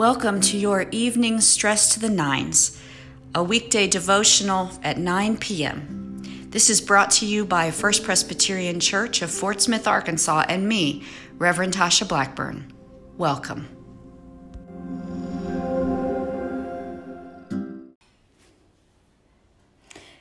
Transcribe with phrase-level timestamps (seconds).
[0.00, 2.80] Welcome to your evening Stress to the Nines,
[3.34, 6.22] a weekday devotional at 9 p.m.
[6.48, 11.04] This is brought to you by First Presbyterian Church of Fort Smith, Arkansas, and me,
[11.36, 12.72] Reverend Tasha Blackburn.
[13.18, 13.79] Welcome.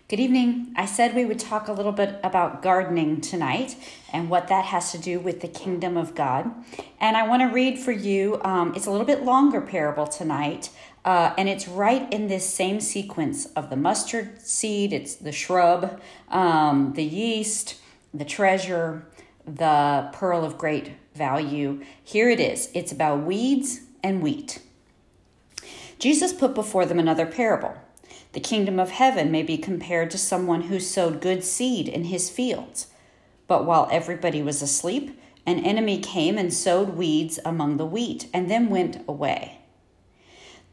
[0.10, 0.74] Good evening.
[0.76, 3.76] I said we would talk a little bit about gardening tonight
[4.12, 6.52] and what that has to do with the kingdom of God.
[7.00, 10.72] And I want to read for you, um, it's a little bit longer parable tonight,
[11.06, 16.02] uh, and it's right in this same sequence of the mustard seed, it's the shrub,
[16.30, 17.76] um, the yeast,
[18.12, 19.06] the treasure,
[19.46, 21.84] the pearl of great value.
[22.04, 24.60] Here it is it's about weeds and wheat.
[26.00, 27.78] Jesus put before them another parable
[28.34, 32.30] the kingdom of heaven may be compared to someone who sowed good seed in his
[32.30, 32.88] fields.
[33.48, 38.50] But while everybody was asleep, an enemy came and sowed weeds among the wheat and
[38.50, 39.60] then went away.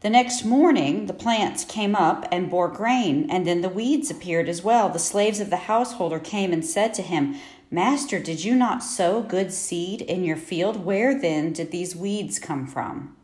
[0.01, 4.47] The next morning, the plants came up and bore grain, and then the weeds appeared
[4.47, 4.89] as well.
[4.89, 7.35] The slaves of the householder came and said to him,
[7.71, 10.85] Master, did you not sow good seed in your field?
[10.85, 13.17] Where then did these weeds come from?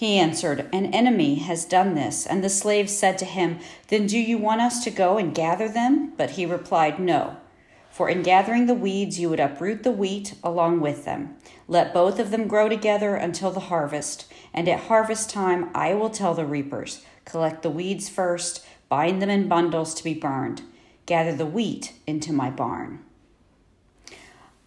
[0.00, 2.26] He answered, An enemy has done this.
[2.26, 5.68] And the slaves said to him, Then do you want us to go and gather
[5.68, 6.14] them?
[6.16, 7.36] But he replied, No.
[7.90, 11.36] For in gathering the weeds, you would uproot the wheat along with them.
[11.68, 14.24] Let both of them grow together until the harvest.
[14.54, 19.28] And at harvest time, I will tell the reapers collect the weeds first, bind them
[19.28, 20.62] in bundles to be burned,
[21.04, 23.04] gather the wheat into my barn.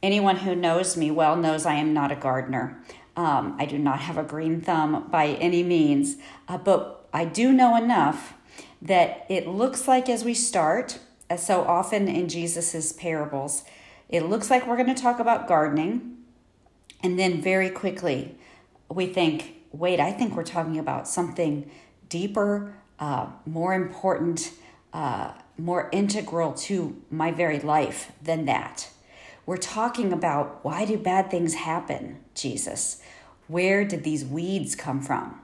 [0.03, 2.83] Anyone who knows me well knows I am not a gardener.
[3.15, 7.53] Um, I do not have a green thumb by any means, uh, but I do
[7.53, 8.33] know enough
[8.81, 13.63] that it looks like as we start, as so often in Jesus's parables,
[14.09, 16.17] it looks like we're going to talk about gardening,
[17.01, 18.35] and then very quickly
[18.89, 21.69] we think, wait, I think we're talking about something
[22.09, 24.53] deeper, uh, more important,
[24.91, 28.89] uh, more integral to my very life than that.
[29.45, 33.01] We're talking about why do bad things happen, Jesus?
[33.47, 35.41] Where did these weeds come from?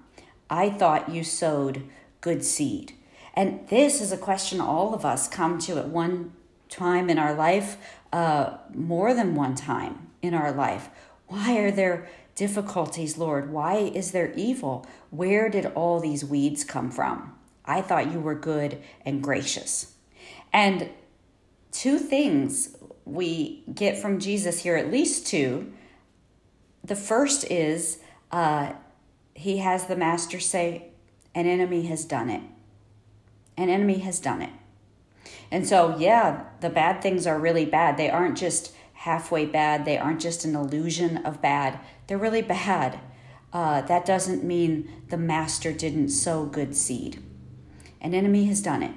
[0.49, 1.83] I thought you sowed
[2.21, 2.93] good seed.
[3.33, 6.33] And this is a question all of us come to at one
[6.69, 7.77] time in our life,
[8.13, 10.89] uh, more than one time in our life.
[11.27, 13.51] Why are there difficulties, Lord?
[13.51, 14.87] Why is there evil?
[15.09, 17.35] Where did all these weeds come from?
[17.65, 19.93] I thought you were good and gracious.
[20.51, 20.89] And
[21.71, 22.75] two things
[23.09, 25.71] we get from Jesus here, at least two.
[26.83, 27.99] The first is
[28.31, 28.73] uh,
[29.33, 30.89] he has the master say,
[31.33, 32.41] An enemy has done it.
[33.57, 34.51] An enemy has done it.
[35.51, 37.97] And so, yeah, the bad things are really bad.
[37.97, 41.79] They aren't just halfway bad, they aren't just an illusion of bad.
[42.07, 42.99] They're really bad.
[43.51, 47.23] Uh, that doesn't mean the master didn't sow good seed.
[48.01, 48.93] An enemy has done it.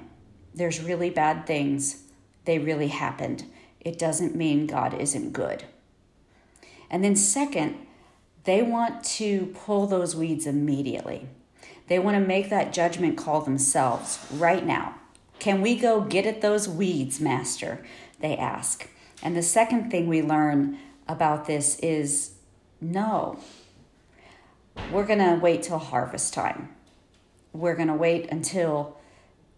[0.53, 2.03] There's really bad things,
[2.45, 3.45] they really happened
[3.83, 5.63] it doesn't mean God isn't good.
[6.89, 7.77] And then, second,
[8.43, 11.27] they want to pull those weeds immediately.
[11.87, 14.95] They want to make that judgment call themselves right now.
[15.39, 17.83] Can we go get at those weeds, Master?
[18.19, 18.87] They ask.
[19.21, 20.77] And the second thing we learn
[21.07, 22.35] about this is
[22.79, 23.39] no,
[24.91, 26.69] we're going to wait till harvest time.
[27.51, 28.97] We're going to wait until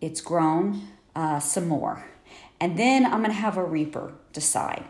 [0.02, 2.06] it's grown uh, some more
[2.60, 4.86] and then I'm going to have a reaper decide.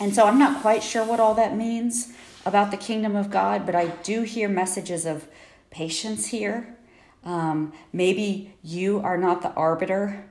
[0.00, 2.12] And so I'm not quite sure what all that means
[2.44, 5.26] about the kingdom of God, but I do hear messages of
[5.70, 6.76] patience here.
[7.24, 10.24] Um, maybe you are not the arbiter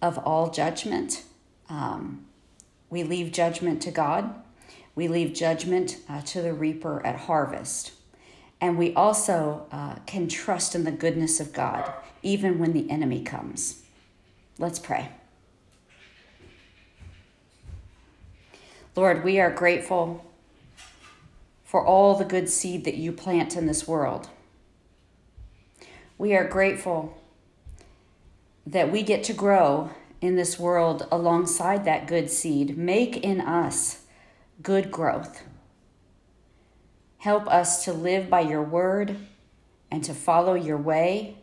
[0.00, 1.24] of all judgment.
[1.68, 2.24] Um,
[2.88, 4.34] we leave judgment to God,
[4.94, 7.92] we leave judgment uh, to the reaper at harvest.
[8.60, 11.90] And we also uh, can trust in the goodness of God,
[12.22, 13.82] even when the enemy comes.
[14.58, 15.10] Let's pray.
[19.00, 20.30] Lord, we are grateful
[21.64, 24.28] for all the good seed that you plant in this world.
[26.18, 27.16] We are grateful
[28.66, 29.88] that we get to grow
[30.20, 32.76] in this world alongside that good seed.
[32.76, 34.02] Make in us
[34.62, 35.44] good growth.
[37.16, 39.16] Help us to live by your word
[39.90, 41.38] and to follow your way,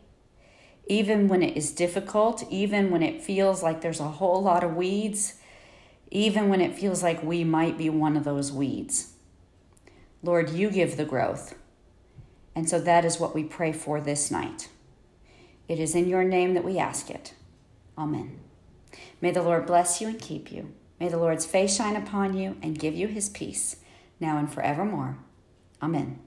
[0.86, 4.76] even when it is difficult, even when it feels like there's a whole lot of
[4.76, 5.40] weeds
[6.12, 9.14] even when it feels like we might be one of those weeds.
[10.24, 11.56] Lord, you give the growth.
[12.56, 14.70] And so that is what we pray for this night.
[15.68, 17.34] It is in your name that we ask it.
[17.98, 18.40] Amen.
[19.22, 20.74] May the Lord bless you and keep you.
[21.00, 23.78] May the Lord's face shine upon you and give you his peace,
[24.20, 25.18] now and forevermore.
[25.82, 26.20] Amen.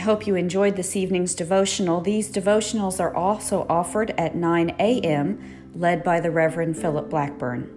[0.00, 2.00] Hope you enjoyed this evening's devotional.
[2.00, 7.76] These devotionals are also offered at 9 a.m., led by the Reverend Philip Blackburn.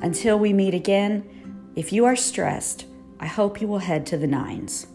[0.00, 2.84] Until we meet again, if you are stressed,
[3.20, 4.86] I hope you will head to the nines.